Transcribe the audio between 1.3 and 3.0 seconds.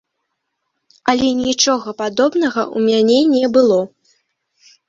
нічога падобнага ў